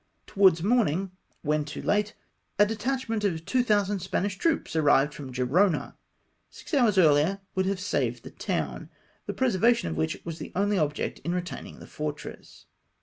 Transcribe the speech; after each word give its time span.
Towards 0.25 0.63
morning— 0.63 1.11
when 1.43 1.63
too 1.63 1.83
late— 1.83 2.15
a 2.57 2.65
detachment 2.65 3.23
of 3.23 3.45
2000 3.45 3.99
Spanish 3.99 4.35
troops 4.35 4.75
arrived 4.75 5.13
from 5.13 5.31
Gerona! 5.31 5.95
Six 6.49 6.71
hoiu 6.71 6.87
s 6.87 6.97
earher 6.97 7.39
would 7.53 7.67
have 7.67 7.79
saved 7.79 8.23
the 8.23 8.31
town, 8.31 8.89
the 9.27 9.33
preservation 9.35 9.89
of 9.89 9.97
which 9.97 10.19
was 10.25 10.39
the 10.39 10.51
only 10.55 10.79
object 10.79 11.19
in 11.19 11.35
retaining 11.35 11.77
the 11.79 11.85
fortress. 11.85 12.65